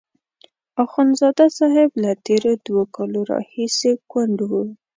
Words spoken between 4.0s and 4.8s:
کونډ وو.